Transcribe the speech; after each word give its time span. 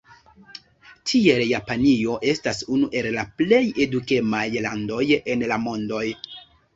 Tiel 1.09 1.41
Japanio 1.49 2.15
estas 2.31 2.61
unu 2.75 2.89
el 3.01 3.07
la 3.15 3.25
plej 3.41 3.59
edukemaj 3.85 4.41
landoj 4.67 5.03
en 5.35 5.45
la 5.53 5.59
mondoj. 5.67 6.03